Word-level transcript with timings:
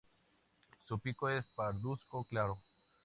Su 0.87 0.97
pico 0.97 1.29
es 1.29 1.45
parduzco 1.53 2.23
claro. 2.23 2.57